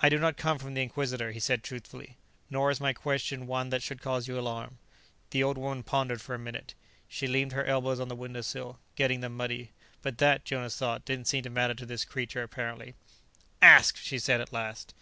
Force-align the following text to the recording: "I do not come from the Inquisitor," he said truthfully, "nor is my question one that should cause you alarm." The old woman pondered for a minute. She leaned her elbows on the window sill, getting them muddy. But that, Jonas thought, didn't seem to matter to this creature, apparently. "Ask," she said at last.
"I 0.00 0.08
do 0.08 0.18
not 0.18 0.38
come 0.38 0.56
from 0.56 0.72
the 0.72 0.80
Inquisitor," 0.80 1.30
he 1.30 1.40
said 1.40 1.62
truthfully, 1.62 2.16
"nor 2.48 2.70
is 2.70 2.80
my 2.80 2.94
question 2.94 3.46
one 3.46 3.68
that 3.68 3.82
should 3.82 4.00
cause 4.00 4.26
you 4.26 4.38
alarm." 4.38 4.78
The 5.28 5.42
old 5.42 5.58
woman 5.58 5.82
pondered 5.82 6.22
for 6.22 6.34
a 6.34 6.38
minute. 6.38 6.72
She 7.06 7.26
leaned 7.26 7.52
her 7.52 7.66
elbows 7.66 8.00
on 8.00 8.08
the 8.08 8.16
window 8.16 8.40
sill, 8.40 8.78
getting 8.96 9.20
them 9.20 9.36
muddy. 9.36 9.72
But 10.00 10.16
that, 10.16 10.46
Jonas 10.46 10.78
thought, 10.78 11.04
didn't 11.04 11.28
seem 11.28 11.42
to 11.42 11.50
matter 11.50 11.74
to 11.74 11.84
this 11.84 12.06
creature, 12.06 12.42
apparently. 12.42 12.94
"Ask," 13.60 13.98
she 13.98 14.18
said 14.18 14.40
at 14.40 14.54
last. 14.54 14.94